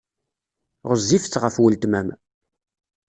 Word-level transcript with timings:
Ɣezzifet 0.89 1.33
ɣef 1.43 1.55
weltma-m. 1.59 2.09